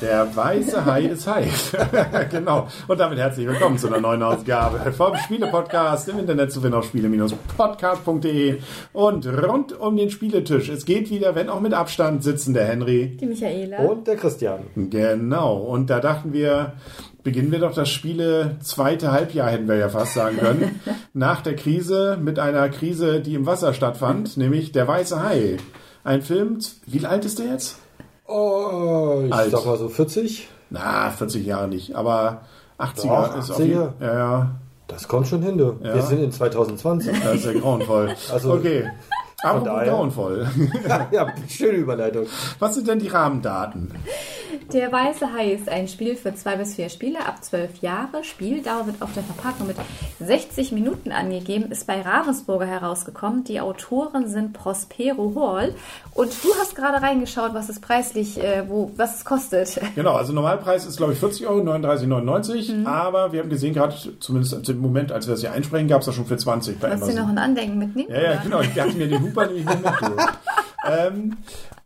[0.01, 1.73] Der weiße Hai ist heiß.
[2.31, 2.69] genau.
[2.87, 6.85] Und damit herzlich willkommen zu einer neuen Ausgabe vom Spiele-Podcast im Internet zu finden auf
[6.85, 8.59] spiele-podcast.de
[8.93, 10.69] und rund um den Spieletisch.
[10.69, 13.17] Es geht wieder, wenn auch mit Abstand, sitzen der Henry.
[13.19, 13.79] Die Michaela.
[13.79, 14.61] Und der Christian.
[14.75, 15.57] Genau.
[15.57, 16.75] Und da dachten wir,
[17.27, 20.79] beginnen wir doch das Spiele zweite Halbjahr, hätten wir ja fast sagen können,
[21.13, 25.57] nach der Krise mit einer Krise, die im Wasser stattfand, nämlich Der weiße Hai.
[26.05, 27.79] Ein Film, wie alt ist der jetzt?
[28.27, 29.51] Oh, ich Alt.
[29.51, 30.47] sag mal so 40.
[30.69, 32.43] Na, 40 Jahre nicht, aber
[32.79, 33.63] 80er Doch, ist auf 80er.
[33.65, 34.51] jeden Ja, ja,
[34.87, 35.75] Das kommt schon hin, du.
[35.83, 35.95] Ja.
[35.95, 37.11] Wir sind in 2020.
[37.23, 38.15] das ist ja grauenvoll.
[38.31, 38.85] Also, okay.
[39.43, 40.47] Daher- grauenvoll.
[41.11, 42.25] ja, schöne Überleitung.
[42.59, 43.91] Was sind denn die Rahmendaten?
[44.73, 48.25] Der Weiße Hai ist ein Spiel für zwei bis vier Spieler ab zwölf Jahre.
[48.25, 49.77] Spieldauer wird auf der Verpackung mit
[50.19, 53.45] 60 Minuten angegeben, ist bei Ravensburger herausgekommen.
[53.45, 55.73] Die Autoren sind Prospero Hall.
[56.13, 59.79] Und du hast gerade reingeschaut, was es preislich, äh, wo, was es kostet.
[59.95, 62.73] Genau, also Normalpreis ist glaube ich 40 Euro, 39,99.
[62.73, 62.87] Mhm.
[62.87, 66.07] Aber wir haben gesehen, gerade zumindest im Moment, als wir das hier einsprechen, gab es
[66.07, 68.09] das schon für 20 bei Willst du noch ein Andenken mitnehmen?
[68.11, 68.41] Ja, ja, oder?
[68.43, 68.61] genau.
[68.61, 70.01] Ich dachte mir, den Huber nehme ich nicht mit.
[70.01, 70.17] Du.
[70.91, 71.37] ähm,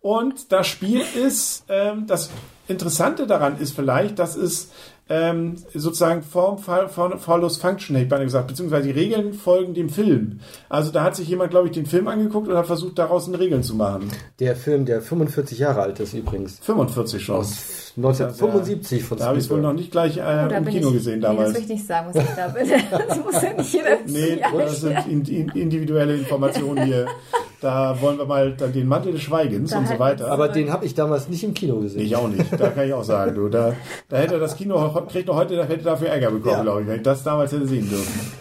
[0.02, 2.31] und das Spiel ist, ähm, das
[2.72, 4.69] Interessante daran ist vielleicht, dass es
[5.09, 9.73] ähm, sozusagen Form Fol- Fol- follows Function, hätte ich beinahe gesagt, beziehungsweise die Regeln folgen
[9.73, 10.39] dem Film.
[10.69, 13.38] Also da hat sich jemand, glaube ich, den Film angeguckt und hat versucht, daraus eine
[13.38, 14.09] Regeln zu machen.
[14.39, 16.59] Der Film, der 45 Jahre alt ist übrigens.
[16.61, 17.36] 45 schon.
[17.36, 20.88] Aus 1975 von Da habe ich es wohl noch nicht gleich äh, Oh, im Kino
[20.89, 21.53] ich, gesehen Nee, das damals.
[21.55, 22.67] will ich nicht sagen, was ich da bin.
[23.08, 27.08] Das muss ja nicht jeder Nee, das sind in, in, individuelle Informationen hier.
[27.62, 30.31] Da wollen wir mal dann den Mantel des Schweigens Da und so weiter.
[30.31, 32.02] Aber den habe ich damals nicht im Kino gesehen.
[32.02, 32.52] Ich auch nicht.
[32.59, 33.50] Da kann ich auch sagen, du.
[33.50, 33.73] Da,
[34.09, 36.62] da hätte das Kino, kriegt noch heute, hätte dafür Ärger bekommen, Ja.
[36.64, 38.32] glaube ich, wenn ich das damals hätte sehen dürfen.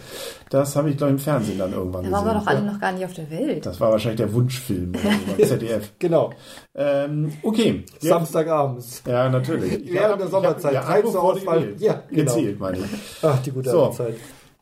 [0.49, 2.45] Das habe ich, glaube ich, im Fernsehen dann irgendwann Da waren wir gesehen.
[2.47, 3.65] doch alle noch gar nicht auf der Welt.
[3.67, 5.93] Das war wahrscheinlich der Wunschfilm oder so beim ZDF.
[6.01, 6.31] Genau.
[6.75, 7.85] Ähm, okay.
[8.01, 9.03] Ja, Samstagabends.
[9.07, 9.85] ja, natürlich.
[9.85, 10.73] Ich Während der ich hab- Sommerzeit.
[10.73, 10.83] Ja.
[11.79, 12.35] Ja, genau.
[12.35, 12.85] Gezielt, meine ich.
[13.23, 13.89] Ach, die gute So.
[13.91, 14.15] Zeit.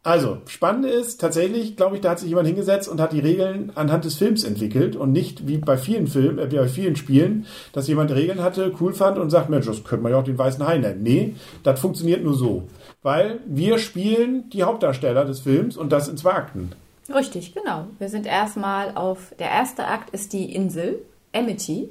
[0.03, 3.73] Also, spannend ist tatsächlich, glaube ich, da hat sich jemand hingesetzt und hat die Regeln
[3.75, 7.47] anhand des Films entwickelt und nicht wie bei vielen Filmen, äh, wie bei vielen Spielen,
[7.73, 10.39] dass jemand Regeln hatte, cool fand und sagt, Mensch, das könnte man ja auch den
[10.39, 11.03] weißen Hai nennen.
[11.03, 12.69] Nee, das funktioniert nur so.
[13.03, 16.73] Weil wir spielen die Hauptdarsteller des Films und das in zwei Akten.
[17.13, 17.87] Richtig, genau.
[17.99, 21.01] Wir sind erstmal auf, der erste Akt ist die Insel,
[21.33, 21.91] Amity.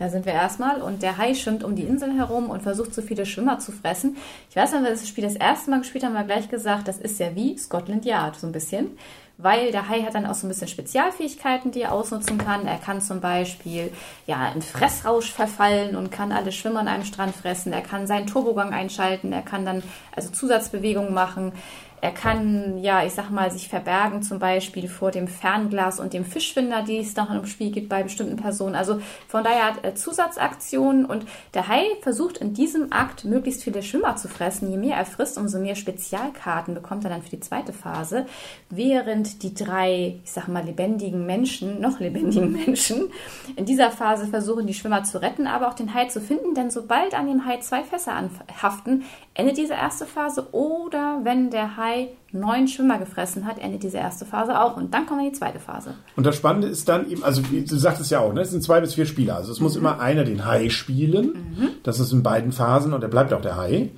[0.00, 3.02] Da sind wir erstmal und der Hai schwimmt um die Insel herum und versucht so
[3.02, 4.16] viele Schwimmer zu fressen.
[4.48, 6.88] Ich weiß, wenn wir das Spiel das erste Mal gespielt haben, haben wir gleich gesagt,
[6.88, 8.96] das ist ja wie Scotland Yard, so ein bisschen.
[9.36, 12.66] Weil der Hai hat dann auch so ein bisschen Spezialfähigkeiten, die er ausnutzen kann.
[12.66, 13.92] Er kann zum Beispiel
[14.26, 17.74] ja, in Fressrausch verfallen und kann alle Schwimmer an einem Strand fressen.
[17.74, 19.32] Er kann seinen Turbogang einschalten.
[19.34, 19.82] Er kann dann
[20.16, 21.52] also Zusatzbewegungen machen.
[22.02, 26.24] Er kann, ja, ich sag mal, sich verbergen, zum Beispiel vor dem Fernglas und dem
[26.24, 28.74] Fischfinder, die es noch im Spiel gibt bei bestimmten Personen.
[28.74, 33.82] Also von daher hat er Zusatzaktionen und der Hai versucht in diesem Akt möglichst viele
[33.82, 34.70] Schwimmer zu fressen.
[34.70, 38.24] Je mehr er frisst, umso mehr Spezialkarten bekommt er dann für die zweite Phase.
[38.70, 43.10] Während die drei, ich sag mal, lebendigen Menschen, noch lebendigen Menschen,
[43.56, 46.70] in dieser Phase versuchen, die Schwimmer zu retten, aber auch den Hai zu finden, denn
[46.70, 51.89] sobald an dem Hai zwei Fässer anhaften, endet diese erste Phase oder wenn der Hai
[52.32, 55.94] neun Schwimmer gefressen hat, endet diese erste Phase auch und dann in die zweite Phase.
[56.16, 58.80] Und das Spannende ist dann eben, also du sagtest ja auch, ne, es sind zwei
[58.80, 59.36] bis vier Spieler.
[59.36, 61.32] Also es muss immer einer den Hai spielen.
[61.82, 63.90] Das ist in beiden Phasen und er bleibt auch der Hai.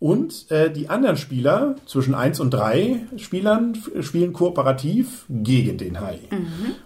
[0.00, 6.20] Und äh, die anderen Spieler, zwischen eins und drei Spielern, spielen kooperativ gegen den Hai.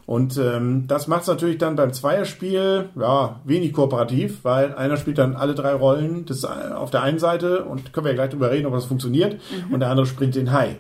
[0.04, 5.18] Und ähm, das macht es natürlich dann beim Zweierspiel ja, wenig kooperativ, weil einer spielt
[5.18, 8.30] dann alle drei Rollen das, äh, auf der einen Seite und können wir ja gleich
[8.30, 10.76] drüber reden, ob das funktioniert, und der andere springt den Hai.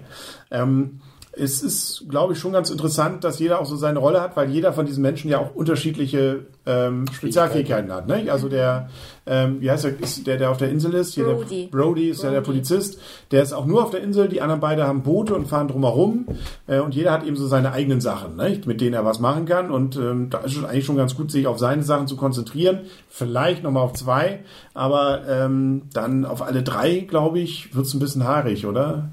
[0.50, 1.00] Ähm,
[1.36, 4.50] es ist, glaube ich, schon ganz interessant, dass jeder auch so seine Rolle hat, weil
[4.50, 8.06] jeder von diesen Menschen ja auch unterschiedliche ähm, Spezialfähigkeiten hat.
[8.06, 8.30] Ne?
[8.30, 8.88] Also der,
[9.26, 11.14] ähm, wie heißt der, ist der, der auf der Insel ist?
[11.14, 11.68] Hier Brody.
[11.70, 12.58] Der, Brody ist ja der Brody.
[12.58, 12.98] Polizist.
[13.30, 14.28] Der ist auch nur auf der Insel.
[14.28, 16.26] Die anderen beide haben Boote und fahren drumherum.
[16.66, 18.60] Äh, und jeder hat eben so seine eigenen Sachen, ne?
[18.66, 19.70] mit denen er was machen kann.
[19.70, 22.80] Und ähm, da ist es eigentlich schon ganz gut, sich auf seine Sachen zu konzentrieren.
[23.08, 24.40] Vielleicht nochmal auf zwei,
[24.72, 29.10] aber ähm, dann auf alle drei, glaube ich, wird es ein bisschen haarig, oder?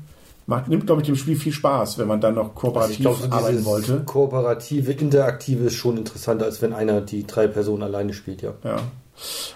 [0.47, 3.01] Macht, nimmt, glaube ich, dem Spiel viel Spaß, wenn man dann noch Also kooperativ ich
[3.01, 4.03] glaube, so arbeiten wollte.
[4.05, 8.53] kooperative, interaktive ist schon interessanter, als wenn einer die drei Personen alleine spielt, ja.
[8.63, 8.77] Ja.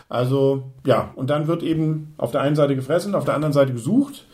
[0.10, 3.74] Also, ja, und dann wird eben auf der einen Seite gefressen, auf der anderen Seite
[3.74, 4.26] gesucht.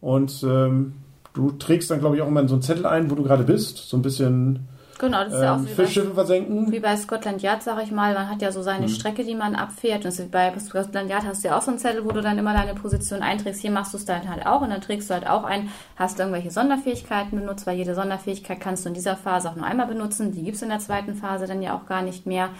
[0.00, 0.94] Und ähm,
[1.34, 3.76] du trägst dann, glaube ich, auch immer so einen Zettel ein, wo du gerade bist.
[3.76, 4.68] So ein bisschen
[5.00, 6.72] Genau, das ist ja auch ähm, wie bei, Fischschiffe versenken.
[6.72, 8.12] wie bei Scotland Yard, sag ich mal.
[8.12, 10.04] Man hat ja so seine Strecke, die man abfährt.
[10.04, 12.52] Und bei Scotland Yard hast du ja auch so einen Zettel, wo du dann immer
[12.52, 13.62] deine Position einträgst.
[13.62, 16.18] Hier machst du es dann halt auch und dann trägst du halt auch ein, hast
[16.18, 19.86] du irgendwelche Sonderfähigkeiten benutzt, weil jede Sonderfähigkeit kannst du in dieser Phase auch nur einmal
[19.86, 20.32] benutzen.
[20.32, 22.50] Die gibt's in der zweiten Phase dann ja auch gar nicht mehr.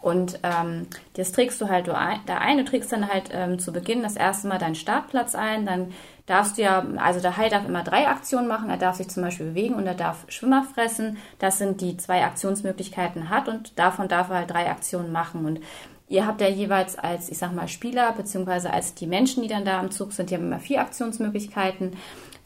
[0.00, 2.56] Und ähm, das trägst du halt da ein.
[2.56, 5.66] Du trägst dann halt ähm, zu Beginn das erste Mal deinen Startplatz ein.
[5.66, 5.92] Dann
[6.26, 8.70] darfst du ja, also der Hai darf immer drei Aktionen machen.
[8.70, 11.18] Er darf sich zum Beispiel bewegen und er darf Schwimmer fressen.
[11.38, 15.44] Das sind die zwei Aktionsmöglichkeiten hat und davon darf er halt drei Aktionen machen.
[15.44, 15.60] Und
[16.10, 19.64] ihr habt ja jeweils als, ich sag mal, Spieler, beziehungsweise als die Menschen, die dann
[19.64, 21.92] da am Zug sind, die haben immer vier Aktionsmöglichkeiten.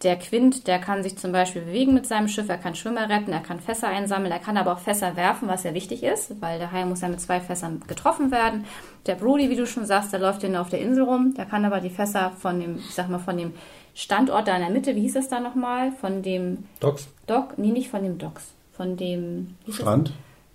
[0.03, 3.33] Der Quint, der kann sich zum Beispiel bewegen mit seinem Schiff, er kann Schwimmer retten,
[3.33, 6.59] er kann Fässer einsammeln, er kann aber auch Fässer werfen, was ja wichtig ist, weil
[6.59, 8.67] der Hai muss ja mit zwei Fässern getroffen werden.
[9.07, 11.47] Der Brody, wie du schon sagst, der läuft ja nur auf der Insel rum, der
[11.47, 13.55] kann aber die Fässer von dem, ich sag mal, von dem
[13.95, 15.93] Standort da in der Mitte, wie hieß das da nochmal?
[15.93, 17.09] Von dem Docs.
[17.27, 19.85] Dock, nee, nicht von dem Docks, von dem hieß das?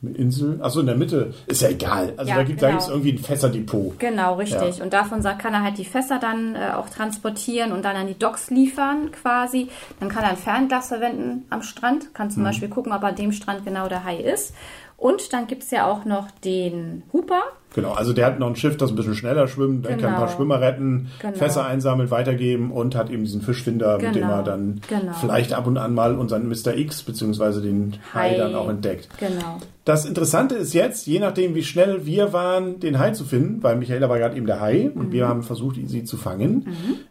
[0.01, 0.59] Strand, Insel.
[0.61, 1.33] Achso, in der Mitte.
[1.47, 2.13] Ist ja egal.
[2.17, 2.89] Also Ja, da gibt es genau.
[2.89, 3.99] irgendwie ein Fässerdepot.
[3.99, 4.81] Genau, richtig.
[4.81, 8.17] Und davon kann er halt die Fässer dann äh, auch transportieren und dann an die
[8.17, 9.69] Docks liefern quasi.
[9.99, 13.31] Dann kann er ein Fernglas verwenden am Strand, kann zum Beispiel gucken, ob an dem
[13.31, 14.53] Strand genau der Hai ist.
[14.99, 17.41] Und dann gibt's ja auch noch den Hooper.
[17.75, 20.15] Genau, also der hat noch ein Schiff, das ein bisschen schneller schwimmt, der kann ein
[20.15, 20.35] paar Genau.
[20.37, 21.37] Schwimmer retten, Genau.
[21.37, 24.37] Fässer einsammeln, weitergeben und hat eben diesen Fischfinder, mit dem Genau.
[24.37, 25.13] er dann Genau.
[25.21, 26.75] vielleicht ab und an mal unseren Mr.
[26.75, 28.37] X beziehungsweise den Hai, Hai.
[28.37, 29.07] dann auch entdeckt.
[29.19, 29.59] Genau.
[29.85, 33.75] Das Interessante ist jetzt, je nachdem wie schnell wir waren, den Hai zu finden, weil
[33.75, 36.65] Michaela war gerade eben der Hai und wir haben versucht, sie zu fangen.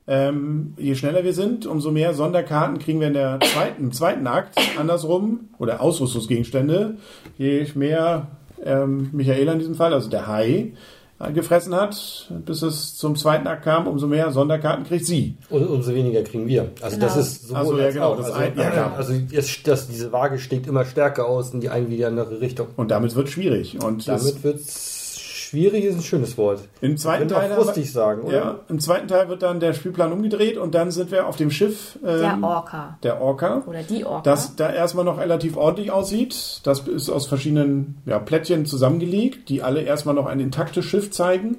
[0.06, 4.26] Ähm, je schneller wir sind, umso mehr Sonderkarten kriegen wir in der zweiten, im zweiten
[4.26, 6.96] Akt, andersrum, oder Ausrüstungsgegenstände,
[7.36, 8.26] je mehr
[8.64, 10.72] ähm, Michaela in diesem Fall, also der Hai,
[11.20, 15.36] äh, gefressen hat, bis es zum zweiten Akt kam, umso mehr Sonderkarten kriegt sie.
[15.50, 16.70] Und umso weniger kriegen wir.
[16.80, 17.06] Also Genau.
[17.08, 20.38] das ist sowohl Also, ja, genau, das also, ein- ja, also jetzt, das, diese Waage
[20.38, 22.68] schlägt immer stärker aus in die eine wie die andere Richtung.
[22.76, 23.82] Und damit wird schwierig.
[23.82, 24.97] Und das, Damit wird's
[25.48, 26.60] schwierig, ist ein schönes Wort.
[26.80, 28.36] im zweiten Teil frustig sagen, oder?
[28.36, 31.50] Ja, im zweiten Teil wird dann der Spielplan umgedreht und dann sind wir auf dem
[31.50, 32.98] Schiff Der ähm, Orca.
[33.02, 34.22] der Orca, Oder die Orca.
[34.22, 36.60] das da erstmal noch relativ ordentlich aussieht.
[36.64, 41.56] Das ist aus verschiedenen ja, Plättchen zusammengelegt, die alle erstmal noch ein intaktes Schiff zeigen.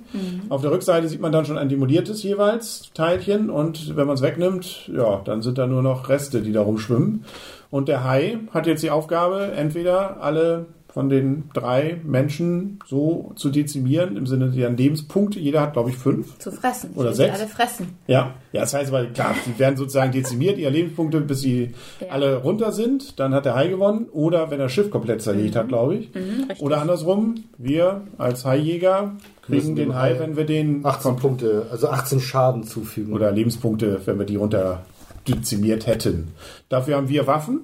[0.50, 4.22] Auf der Rückseite sieht man dann schon ein demoliertes jeweils Teilchen und wenn man es
[4.22, 7.26] wegnimmt, ja, dann sind da nur noch Reste, die da rumschwimmen.
[7.72, 10.66] Und der Hai hat jetzt die Aufgabe, entweder alle
[11.00, 15.40] von den drei Menschen so zu dezimieren, im Sinne deren Lebenspunkte.
[15.40, 16.38] Jeder hat, glaube ich, fünf.
[16.40, 16.90] zu fressen.
[16.96, 17.38] Oder sechs?
[17.38, 17.88] Sie alle fressen.
[18.08, 22.08] Ja, ja, das heißt aber klar, sie werden sozusagen dezimiert, ihre Lebenspunkte, bis sie Ja.
[22.10, 23.18] alle runter sind.
[23.18, 24.08] Dann hat der Hai gewonnen.
[24.12, 26.14] Oder wenn er Schiff komplett zerlegt hat, glaube ich.
[26.14, 26.48] Mhm.
[26.60, 29.14] Oder andersrum, wir als Haijäger
[29.44, 33.14] kriegen den Hai wenn wir den 18 Punkte, also 18 Schaden zufügen.
[33.14, 34.82] oder Lebenspunkte, wenn wir die runter
[35.26, 36.34] dezimiert hätten.
[36.68, 37.62] Dafür haben wir Waffen,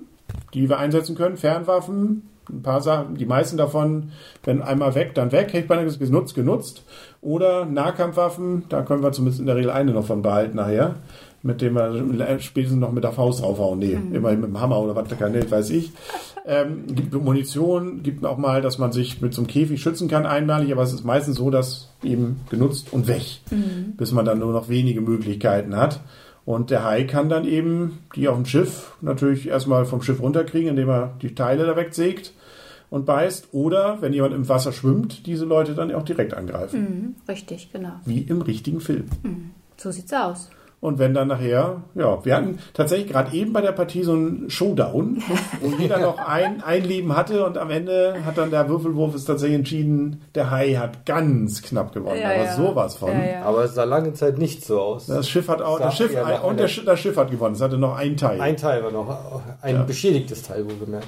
[0.53, 4.11] die wir einsetzen können, Fernwaffen, ein paar Sachen, die meisten davon,
[4.43, 6.83] wenn einmal weg, dann weg, hätte man das genutzt, genutzt.
[7.21, 10.95] Oder Nahkampfwaffen, da können wir zumindest in der Regel eine noch von behalten nachher,
[11.41, 13.79] mit dem wir spätestens noch mit der Faust draufhauen.
[13.79, 15.91] Nee, immerhin mit dem Hammer oder was, kann, nicht, weiß ich.
[16.47, 20.27] Ähm, gibt Munition, gibt auch mal, dass man sich mit so einem Käfig schützen kann
[20.27, 23.39] einmalig, aber es ist meistens so, dass eben genutzt und weg,
[23.97, 26.01] bis man dann nur noch wenige Möglichkeiten hat.
[26.45, 30.69] Und der Hai kann dann eben die auf dem Schiff natürlich erstmal vom Schiff runterkriegen,
[30.69, 32.33] indem er die Teile da wegsägt
[32.95, 33.49] und beißt.
[33.51, 36.79] Oder, wenn jemand im Wasser schwimmt, diese Leute dann auch direkt angreifen.
[36.79, 37.91] Mhm, richtig, genau.
[38.05, 39.07] Wie im richtigen Film.
[39.75, 40.49] So sieht's aus.
[40.79, 44.49] Und wenn dann nachher, ja, wir hatten tatsächlich gerade eben bei der Partie so einen
[44.49, 45.21] Showdown,
[45.61, 49.25] wo jeder noch ein, ein Leben hatte und am Ende hat dann der Würfelwurf es
[49.25, 52.21] tatsächlich entschieden, der Hai hat ganz knapp gewonnen.
[52.21, 52.55] Ja, aber ja.
[52.55, 53.11] sowas von.
[53.11, 53.41] Ja, ja.
[53.41, 55.07] Aber es sah lange Zeit nicht so aus.
[55.07, 57.55] Das Schiff hat auch, das Schiff, nach und der, das Schiff hat gewonnen.
[57.55, 58.39] Es hatte noch einen Teil.
[58.39, 61.07] Ein Teil war noch, ein beschädigtes Teil wohlgemerkt.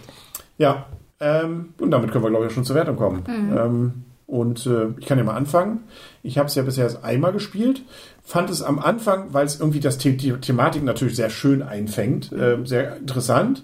[0.57, 0.88] Ja,
[1.19, 3.24] ähm, und damit können wir, glaube ich, schon zur Wertung kommen.
[3.57, 5.86] Ähm, und äh, ich kann ja mal anfangen.
[6.21, 7.81] Ich habe es ja bisher erst einmal gespielt.
[8.24, 12.31] Fand es am Anfang, weil es irgendwie das The die Thematik natürlich sehr schön einfängt,
[12.38, 13.63] ähm, sehr interessant.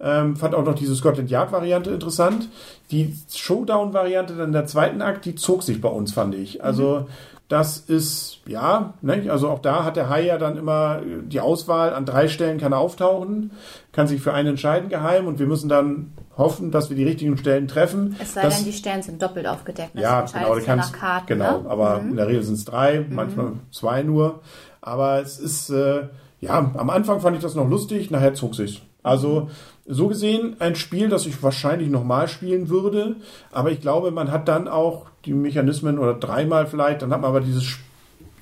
[0.00, 2.48] Ähm, fand auch noch diese Scotland Yard Variante interessant.
[2.90, 6.64] Die Showdown-Variante dann der zweiten Akt, die zog sich bei uns, fand ich.
[6.64, 7.06] Also
[7.50, 11.40] das ist, ja, ne, also auch da hat der Hai ja dann immer äh, die
[11.40, 13.50] Auswahl, an drei Stellen kann er auftauchen,
[13.92, 17.36] kann sich für einen entscheiden geheim und wir müssen dann hoffen, dass wir die richtigen
[17.36, 18.16] Stellen treffen.
[18.20, 19.90] Es sei Das- denn, die Stellen sind doppelt aufgedeckt.
[19.94, 21.26] Das ja, genau, du kannst, Karten.
[21.26, 21.68] genau, ne?
[21.70, 24.40] aber in der Regel sind es drei, manchmal zwei nur.
[24.80, 26.04] Aber es ist, äh,
[26.40, 28.80] ja, am Anfang fand ich das noch lustig, nachher zog sich's.
[29.02, 29.50] Also
[29.86, 33.16] so gesehen ein Spiel, das ich wahrscheinlich nochmal spielen würde,
[33.50, 37.30] aber ich glaube, man hat dann auch die Mechanismen oder dreimal vielleicht, dann hat man
[37.30, 37.62] aber diese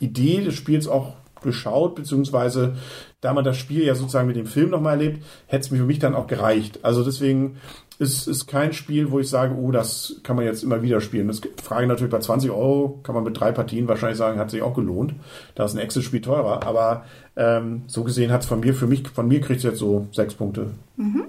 [0.01, 2.77] Idee des Spiels auch geschaut, beziehungsweise
[3.21, 5.85] da man das Spiel ja sozusagen mit dem Film nochmal erlebt, hätte es mir für
[5.85, 6.81] mich dann auch gereicht.
[6.83, 7.57] Also deswegen
[7.99, 11.27] ist es kein Spiel, wo ich sage, oh, das kann man jetzt immer wieder spielen.
[11.27, 14.51] Das frage ich natürlich bei 20 Euro, kann man mit drei Partien wahrscheinlich sagen, hat
[14.51, 15.15] sich auch gelohnt.
[15.57, 17.05] Da ist ein Excel-Spiel teurer, aber
[17.37, 20.07] ähm, so gesehen hat es von mir, für mich, von mir kriegt es jetzt so
[20.13, 20.71] sechs Punkte.
[20.97, 21.25] Mhm.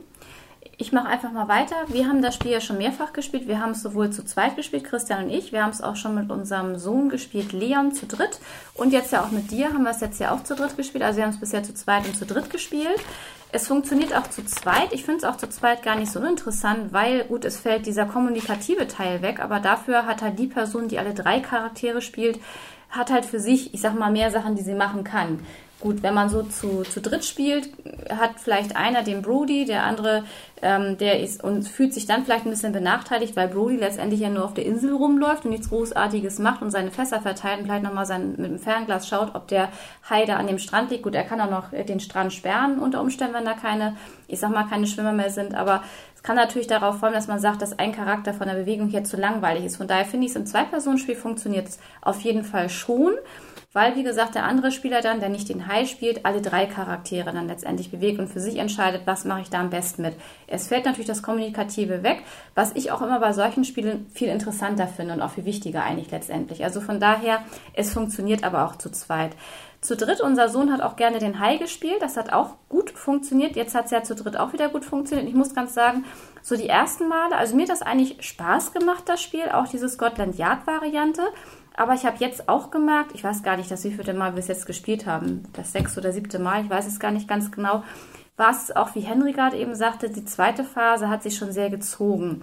[0.81, 1.75] Ich mache einfach mal weiter.
[1.89, 3.49] Wir haben das Spiel ja schon mehrfach gespielt.
[3.49, 5.51] Wir haben es sowohl zu zweit gespielt, Christian und ich.
[5.51, 8.39] Wir haben es auch schon mit unserem Sohn gespielt, Leon, zu dritt.
[8.75, 11.03] Und jetzt ja auch mit dir haben wir es jetzt ja auch zu dritt gespielt.
[11.03, 12.97] Also wir haben es bisher zu zweit und zu dritt gespielt.
[13.51, 14.93] Es funktioniert auch zu zweit.
[14.93, 18.05] Ich finde es auch zu zweit gar nicht so interessant, weil gut, es fällt dieser
[18.05, 22.39] kommunikative Teil weg, aber dafür hat halt die Person, die alle drei Charaktere spielt,
[22.89, 25.45] hat halt für sich, ich sag mal, mehr Sachen, die sie machen kann.
[25.81, 27.69] Gut, wenn man so zu, zu dritt spielt,
[28.09, 30.25] hat vielleicht einer den Brody, der andere,
[30.61, 34.29] ähm, der ist und fühlt sich dann vielleicht ein bisschen benachteiligt, weil Brody letztendlich ja
[34.29, 37.83] nur auf der Insel rumläuft und nichts Großartiges macht und seine Fässer verteilt und vielleicht
[37.83, 39.69] nochmal sein, mit dem Fernglas schaut, ob der
[40.09, 41.03] Hai da an dem Strand liegt.
[41.03, 43.95] Gut, er kann auch noch den Strand sperren unter Umständen, wenn da keine,
[44.27, 45.83] ich sag mal, keine Schwimmer mehr sind, aber
[46.19, 49.05] es kann natürlich darauf folgen, dass man sagt, dass ein Charakter von der Bewegung hier
[49.05, 49.77] zu langweilig ist.
[49.77, 53.13] Von daher finde ich es im Zwei-Personen-Spiel funktioniert es auf jeden Fall schon
[53.71, 57.31] weil, wie gesagt, der andere Spieler dann, der nicht den Hai spielt, alle drei Charaktere
[57.31, 60.15] dann letztendlich bewegt und für sich entscheidet, was mache ich da am besten mit.
[60.47, 62.23] Es fällt natürlich das Kommunikative weg,
[62.55, 66.09] was ich auch immer bei solchen Spielen viel interessanter finde und auch viel wichtiger eigentlich
[66.09, 66.63] letztendlich.
[66.63, 69.33] Also von daher, es funktioniert aber auch zu zweit.
[69.81, 72.01] Zu dritt, unser Sohn hat auch gerne den Hai gespielt.
[72.01, 73.55] Das hat auch gut funktioniert.
[73.55, 75.29] Jetzt hat es ja zu dritt auch wieder gut funktioniert.
[75.29, 76.03] Ich muss ganz sagen,
[76.41, 79.87] so die ersten Male, also mir hat das eigentlich Spaß gemacht, das Spiel, auch diese
[79.87, 81.21] Scotland Yard Variante.
[81.77, 84.49] Aber ich habe jetzt auch gemerkt, ich weiß gar nicht, das wievielte Mal wir es
[84.49, 87.83] jetzt gespielt haben, das sechste oder siebte Mal, ich weiß es gar nicht ganz genau,
[88.35, 91.69] war es auch, wie Henry gerade eben sagte, die zweite Phase hat sich schon sehr
[91.69, 92.41] gezogen.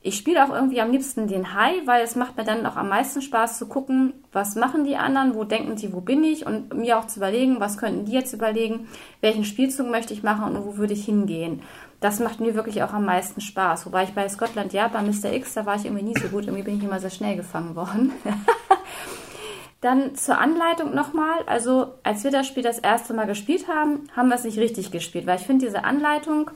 [0.00, 2.88] Ich spiele auch irgendwie am liebsten den High, weil es macht mir dann auch am
[2.88, 6.72] meisten Spaß zu gucken, was machen die anderen, wo denken die, wo bin ich und
[6.72, 8.88] mir auch zu überlegen, was könnten die jetzt überlegen,
[9.20, 11.62] welchen Spielzug möchte ich machen und wo würde ich hingehen
[12.00, 13.86] das macht mir wirklich auch am meisten Spaß.
[13.86, 15.32] Wobei ich bei Scotland Yard, bei Mr.
[15.32, 16.44] X, da war ich irgendwie nie so gut.
[16.44, 18.12] Irgendwie bin ich immer sehr schnell gefangen worden.
[19.80, 21.42] Dann zur Anleitung nochmal.
[21.46, 24.90] Also, als wir das Spiel das erste Mal gespielt haben, haben wir es nicht richtig
[24.90, 26.50] gespielt, weil ich finde, diese Anleitung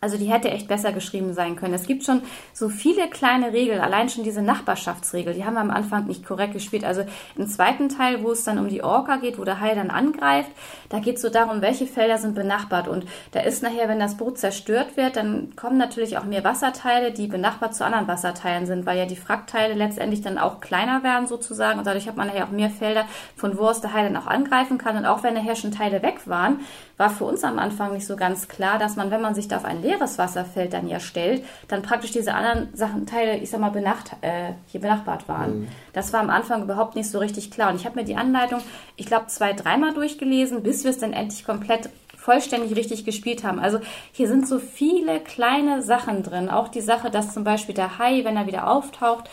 [0.00, 1.74] also die hätte echt besser geschrieben sein können.
[1.74, 2.22] Es gibt schon
[2.54, 6.54] so viele kleine Regeln, allein schon diese Nachbarschaftsregel, die haben wir am Anfang nicht korrekt
[6.54, 6.84] gespielt.
[6.84, 7.04] Also
[7.36, 10.50] im zweiten Teil, wo es dann um die Orca geht, wo der Hai dann angreift,
[10.88, 12.88] da geht es so darum, welche Felder sind benachbart.
[12.88, 17.12] Und da ist nachher, wenn das Boot zerstört wird, dann kommen natürlich auch mehr Wasserteile,
[17.12, 21.26] die benachbart zu anderen Wasserteilen sind, weil ja die Frackteile letztendlich dann auch kleiner werden
[21.26, 21.78] sozusagen.
[21.78, 23.04] Und dadurch hat man nachher auch mehr Felder,
[23.36, 24.96] von wo aus der Hai dann auch angreifen kann.
[24.96, 26.60] Und auch wenn nachher schon Teile weg waren,
[27.00, 29.56] war für uns am Anfang nicht so ganz klar, dass man, wenn man sich da
[29.56, 33.58] auf ein leeres Wasserfeld dann ja stellt, dann praktisch diese anderen Sachen, Teile, ich sag
[33.58, 35.60] mal, benacht, äh, hier benachbart waren.
[35.60, 35.68] Mhm.
[35.94, 37.70] Das war am Anfang überhaupt nicht so richtig klar.
[37.70, 38.60] Und ich habe mir die Anleitung,
[38.96, 41.88] ich glaube, zwei, dreimal durchgelesen, bis wir es dann endlich komplett
[42.18, 43.58] vollständig richtig gespielt haben.
[43.58, 43.80] Also
[44.12, 46.50] hier sind so viele kleine Sachen drin.
[46.50, 49.30] Auch die Sache, dass zum Beispiel der Hai, wenn er wieder auftaucht,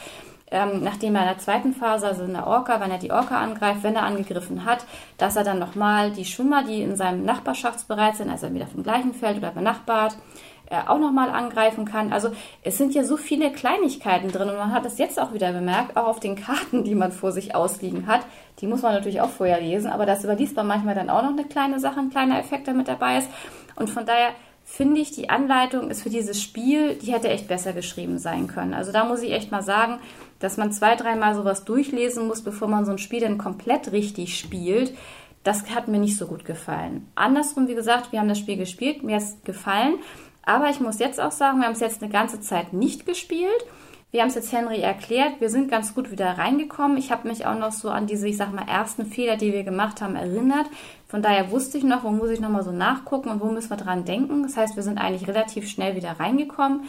[0.50, 3.39] ähm, nachdem er in der zweiten Phase, also in der Orca, wenn er die Orca
[3.39, 4.86] angreift, wenn er angegriffen hat,
[5.18, 9.13] dass er dann nochmal die Schwimmer, die in seinem Nachbarschaftsbereich sind, also wieder vom gleichen
[9.13, 10.18] Feld oder benachbart,
[10.70, 12.12] äh, auch nochmal angreifen kann.
[12.12, 15.51] Also es sind ja so viele Kleinigkeiten drin und man hat es jetzt auch wieder
[15.51, 18.22] bemerkt, auch auf den Karten, die man vor sich ausliegen hat.
[18.60, 21.32] Die muss man natürlich auch vorher lesen, aber das überliest man manchmal dann auch noch
[21.32, 23.30] eine kleine Sache, ein kleiner Effekt, der mit dabei ist.
[23.75, 24.32] Und von daher
[24.69, 28.74] finde ich, die Anleitung ist für dieses Spiel, die hätte echt besser geschrieben sein können.
[28.74, 30.00] Also da muss ich echt mal sagen,
[30.39, 34.38] dass man zwei, dreimal sowas durchlesen muss, bevor man so ein Spiel dann komplett richtig
[34.38, 34.93] spielt.
[35.43, 37.09] Das hat mir nicht so gut gefallen.
[37.15, 39.95] Andersrum, wie gesagt, wir haben das Spiel gespielt, mir es gefallen.
[40.43, 43.65] Aber ich muss jetzt auch sagen, wir haben es jetzt eine ganze Zeit nicht gespielt.
[44.09, 45.41] Wir haben es jetzt Henry erklärt.
[45.41, 46.97] Wir sind ganz gut wieder reingekommen.
[46.97, 49.63] Ich habe mich auch noch so an diese, ich sag mal, ersten Fehler, die wir
[49.63, 50.67] gemacht haben, erinnert.
[51.09, 53.77] Von daher wusste ich noch, wo muss ich nochmal so nachgucken und wo müssen wir
[53.77, 54.43] dran denken.
[54.43, 56.87] Das heißt, wir sind eigentlich relativ schnell wieder reingekommen.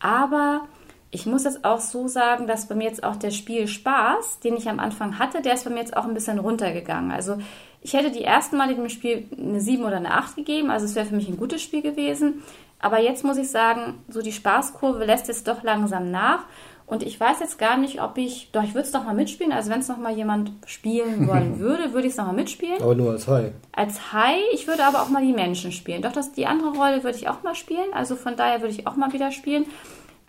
[0.00, 0.62] Aber
[1.10, 4.68] ich muss jetzt auch so sagen, dass bei mir jetzt auch der Spielspaß, den ich
[4.68, 7.10] am Anfang hatte, der ist bei mir jetzt auch ein bisschen runtergegangen.
[7.10, 7.38] Also
[7.82, 10.94] ich hätte die ersten Male dem Spiel eine 7 oder eine 8 gegeben, also es
[10.94, 12.42] wäre für mich ein gutes Spiel gewesen.
[12.78, 16.44] Aber jetzt muss ich sagen, so die Spaßkurve lässt jetzt doch langsam nach.
[16.86, 19.52] Und ich weiß jetzt gar nicht, ob ich, doch ich würde es doch mal mitspielen.
[19.52, 22.82] Also wenn es noch mal jemand spielen wollen würde, würde ich es noch mal mitspielen.
[22.82, 23.52] Aber nur als Hai.
[23.70, 24.38] Als Hai.
[24.54, 26.02] Ich würde aber auch mal die Menschen spielen.
[26.02, 27.92] Doch das, die andere Rolle würde ich auch mal spielen.
[27.92, 29.66] Also von daher würde ich auch mal wieder spielen.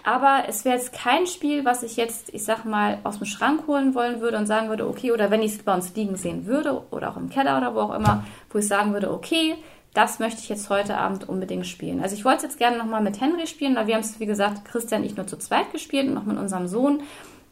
[0.03, 3.67] Aber es wäre jetzt kein Spiel, was ich jetzt, ich sag mal, aus dem Schrank
[3.67, 6.45] holen wollen würde und sagen würde, okay, oder wenn ich es bei uns liegen sehen
[6.45, 9.55] würde oder auch im Keller oder wo auch immer, wo ich sagen würde, okay,
[9.93, 12.01] das möchte ich jetzt heute Abend unbedingt spielen.
[12.01, 14.25] Also ich wollte es jetzt gerne nochmal mit Henry spielen, weil wir haben es, wie
[14.25, 17.01] gesagt, Christian und ich nur zu zweit gespielt und noch mit unserem Sohn.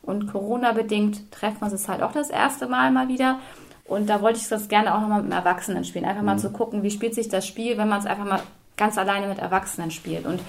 [0.01, 3.39] Und Corona-bedingt treffen wir uns halt auch das erste Mal mal wieder.
[3.84, 6.06] Und da wollte ich das gerne auch nochmal mit einem Erwachsenen spielen.
[6.06, 8.39] Einfach mal zu gucken, wie spielt sich das Spiel, wenn man es einfach mal
[8.79, 10.25] ganz alleine mit Erwachsenen spielt.
[10.25, 10.41] Und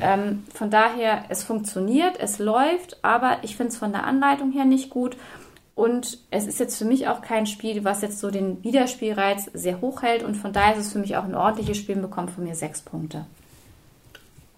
[0.00, 4.64] ähm, von daher, es funktioniert, es läuft, aber ich finde es von der Anleitung her
[4.64, 5.16] nicht gut.
[5.74, 9.80] Und es ist jetzt für mich auch kein Spiel, was jetzt so den Wiederspielreiz sehr
[9.80, 10.22] hoch hält.
[10.22, 12.54] Und von daher ist es für mich auch ein ordentliches Spiel und bekommt von mir
[12.54, 13.26] sechs Punkte.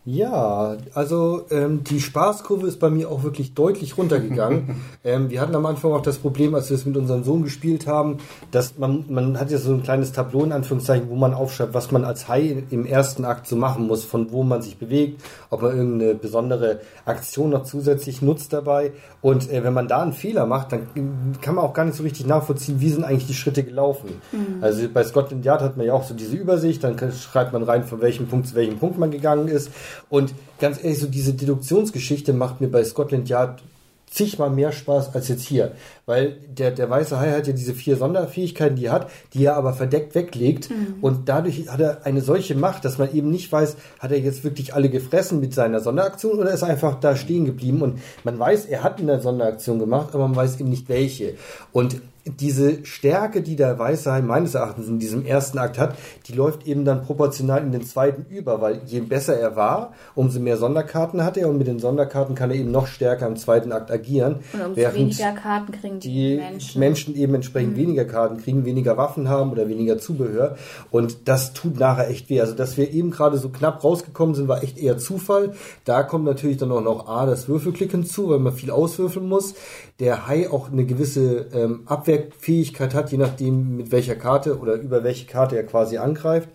[0.08, 4.76] Ja, also ähm, die Spaßkurve ist bei mir auch wirklich deutlich runtergegangen.
[5.04, 7.88] ähm, wir hatten am Anfang auch das Problem, als wir es mit unserem Sohn gespielt
[7.88, 8.18] haben,
[8.52, 11.90] dass man, man hat ja so ein kleines Tableau in Anführungszeichen, wo man aufschreibt, was
[11.90, 15.20] man als Hai im ersten Akt so machen muss, von wo man sich bewegt,
[15.50, 18.92] ob man irgendeine besondere Aktion noch zusätzlich nutzt dabei.
[19.22, 20.86] Und äh, wenn man da einen Fehler macht, dann
[21.40, 24.22] kann man auch gar nicht so richtig nachvollziehen, wie sind eigentlich die Schritte gelaufen.
[24.60, 27.82] Also bei Scotland Yard hat man ja auch so diese Übersicht, dann schreibt man rein,
[27.82, 29.72] von welchem Punkt zu welchem Punkt man gegangen ist.
[30.08, 33.62] Und ganz ehrlich, so diese Deduktionsgeschichte macht mir bei Scotland Yard
[34.08, 35.72] zigmal mehr Spaß als jetzt hier.
[36.06, 39.56] Weil der, der weiße Hai hat ja diese vier Sonderfähigkeiten, die er hat, die er
[39.56, 40.70] aber verdeckt weglegt.
[41.00, 44.44] Und dadurch hat er eine solche Macht, dass man eben nicht weiß, hat er jetzt
[44.44, 47.82] wirklich alle gefressen mit seiner Sonderaktion oder ist er einfach da stehen geblieben.
[47.82, 51.34] Und man weiß, er hat eine Sonderaktion gemacht, aber man weiß eben nicht welche.
[51.72, 56.32] Und diese Stärke, die der Weiße Hai meines Erachtens in diesem ersten Akt hat, die
[56.32, 60.56] läuft eben dann proportional in den zweiten über, weil je besser er war, umso mehr
[60.56, 63.90] Sonderkarten hat er und mit den Sonderkarten kann er eben noch stärker im zweiten Akt
[63.90, 64.40] agieren.
[64.52, 66.80] Und umso während weniger Karten kriegen die, die Menschen.
[66.80, 67.16] Menschen.
[67.16, 70.56] eben entsprechend weniger Karten kriegen, weniger Waffen haben oder weniger Zubehör.
[70.90, 72.40] Und das tut nachher echt weh.
[72.40, 75.52] Also, dass wir eben gerade so knapp rausgekommen sind, war echt eher Zufall.
[75.84, 79.54] Da kommt natürlich dann auch noch A, das Würfelklick hinzu, weil man viel auswürfeln muss.
[80.00, 81.82] Der Hai auch eine gewisse ähm,
[82.18, 86.48] Abwehrfähigkeit hat, je nachdem mit welcher Karte oder über welche Karte er quasi angreift.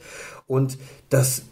[0.48, 0.78] Und
[1.10, 1.44] das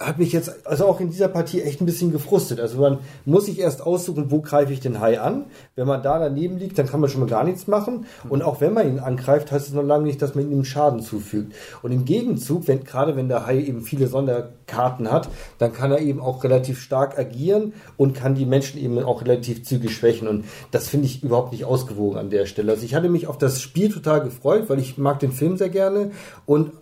[0.00, 2.60] hat mich jetzt also auch in dieser Partie echt ein bisschen gefrustet.
[2.60, 5.46] Also man muss sich erst aussuchen, wo greife ich den Hai an.
[5.76, 8.04] Wenn man da daneben liegt, dann kann man schon mal gar nichts machen.
[8.28, 11.00] Und auch wenn man ihn angreift, heißt es noch lange nicht, dass man ihm Schaden
[11.00, 11.54] zufügt.
[11.82, 16.00] Und im Gegenzug, wenn, gerade wenn der Hai eben viele Sonderkarten hat, dann kann er
[16.00, 20.28] eben auch relativ stark agieren und kann die Menschen eben auch relativ zügig schwächen.
[20.28, 22.72] Und das finde ich überhaupt nicht ausgewogen an der Stelle.
[22.72, 25.70] Also ich hatte mich auf das Spiel total gefreut, weil ich mag den Film sehr
[25.70, 26.10] gerne
[26.44, 26.72] und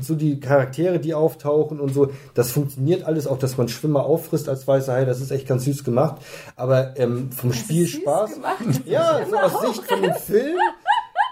[0.00, 4.48] so die Charaktere, die auftauchen und so, das funktioniert alles, auch dass man Schwimmer auffrisst
[4.48, 6.16] als weißer Hai, das ist echt ganz süß gemacht.
[6.56, 8.34] Aber ähm, vom Spiel süß Spaß.
[8.34, 8.56] gemacht.
[8.86, 10.58] Ja, so aus Sicht von dem Film.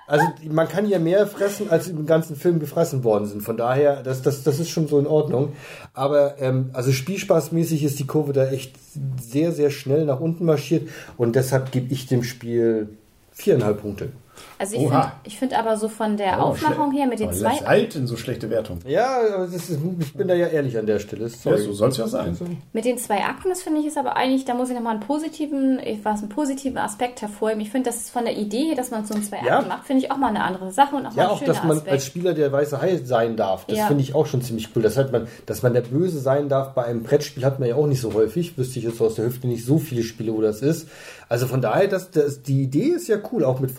[0.07, 3.43] Also man kann ja mehr fressen, als im ganzen Film gefressen worden sind.
[3.43, 5.55] Von daher, das, das, das ist schon so in Ordnung.
[5.95, 8.75] Aber ähm, also spielspaßmäßig ist die Kurve da echt
[9.21, 12.89] sehr, sehr schnell nach unten marschiert und deshalb gebe ich dem Spiel
[13.33, 14.11] viereinhalb Punkte.
[14.59, 17.57] Also ich finde find aber so von der Oh, Aufmachung her mit den Aber zwei
[17.57, 18.79] Selten so schlechte Wertung.
[18.87, 21.25] Ja, aber das ist, ich bin da ja ehrlich an der Stelle.
[21.45, 22.37] Ja, so soll es ja sein.
[22.73, 25.01] Mit den zwei Akten, das finde ich ist aber eigentlich, da muss ich nochmal einen
[25.07, 27.61] positiven, was einen positiven Aspekt hervorheben.
[27.61, 29.59] Ich finde, das ist von der Idee dass man so ein zwei Ja.
[29.59, 31.39] Akten macht, finde ich auch mal eine andere Sache und auch mal Ja, ein auch,
[31.39, 31.93] schöner dass man Aspekt.
[31.93, 33.67] als Spieler der weiße Hai sein darf.
[33.67, 33.87] Das Ja.
[33.87, 34.83] finde ich auch schon ziemlich cool.
[34.83, 37.75] Das hat man, dass man der Böse sein darf bei einem Brettspiel hat man ja
[37.75, 38.57] auch nicht so häufig.
[38.57, 40.89] Wüsste ich jetzt aus der Hüfte nicht so viele Spiele, wo das ist.
[41.29, 43.71] Also von daher, das, das, die Idee ist ja cool, auch mit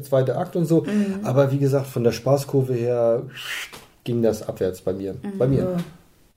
[0.00, 0.82] Vorder-Rückseite, zweiter Akt und so.
[0.82, 1.20] Mhm.
[1.24, 3.22] Aber wie gesagt, von der Spaßkurve her
[4.04, 5.14] ging das abwärts bei mir.
[5.38, 5.54] Bei Mhm.
[5.54, 5.76] mir.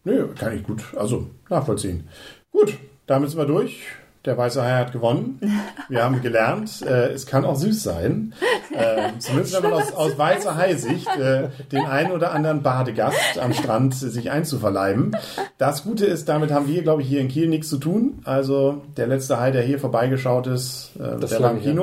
[0.06, 2.08] Nö, kann ich gut, also nachvollziehen.
[2.52, 2.74] Gut,
[3.08, 3.80] damit sind wir durch.
[4.26, 5.42] Der weiße Hai hat gewonnen.
[5.90, 8.34] Wir haben gelernt, äh, es kann auch süß sein.
[8.74, 13.52] Äh, zumindest wenn man aus, aus weißer Hai-Sicht äh, den einen oder anderen Badegast am
[13.54, 15.14] Strand sich einzuverleiben.
[15.58, 18.22] Das Gute ist, damit haben wir, glaube ich, hier in Kiel nichts zu tun.
[18.24, 21.74] Also der letzte Hai, der hier vorbeigeschaut ist, äh, Das der war im her.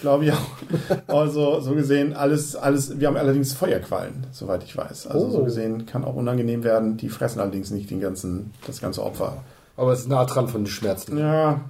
[0.00, 0.46] Glaube ich auch.
[1.08, 5.06] Also so gesehen, alles, alles, wir haben allerdings Feuerquallen, soweit ich weiß.
[5.06, 5.30] Also Oh.
[5.30, 6.96] so gesehen kann auch unangenehm werden.
[6.96, 9.38] Die fressen allerdings nicht den ganzen, das ganze Opfer.
[9.78, 11.18] Aber es ist nah dran von den Schmerzen.
[11.18, 11.60] Ja,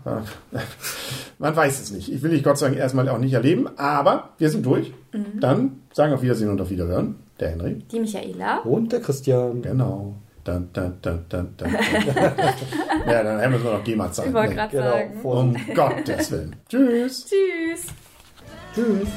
[1.38, 2.12] man weiß es nicht.
[2.12, 4.92] Ich will dich Gott sei Dank erstmal auch nicht erleben, aber wir sind durch.
[5.40, 7.16] Dann sagen auf Wiedersehen und auf Wiederhören.
[7.40, 7.82] Der Henry.
[7.90, 8.58] Die Michaela.
[8.58, 9.62] Und der Christian.
[9.62, 10.14] Genau.
[10.44, 11.72] Dann, dann, dann, dann, dann.
[13.08, 14.28] ja, dann haben wir nur noch GEMA zahlen.
[14.28, 14.90] Ich wollte gerade Genau.
[14.90, 15.20] sagen.
[15.24, 16.56] Um Gottes Willen.
[16.68, 17.26] Tschüss.
[17.26, 17.86] Tschüss.
[18.74, 19.08] Tschüss.